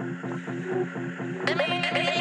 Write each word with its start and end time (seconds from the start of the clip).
Let 0.00 1.56
me, 1.58 1.64
let 1.68 1.94
me, 1.94 2.02
let 2.04 2.14
me. 2.16 2.19